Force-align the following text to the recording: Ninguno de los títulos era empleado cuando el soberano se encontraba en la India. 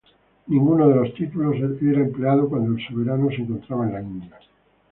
Ninguno 0.47 0.89
de 0.89 0.95
los 0.95 1.13
títulos 1.13 1.57
era 1.57 1.99
empleado 2.01 2.49
cuando 2.49 2.75
el 2.75 2.87
soberano 2.87 3.29
se 3.29 3.35
encontraba 3.43 3.85
en 3.85 3.93
la 3.93 4.01
India. 4.01 4.39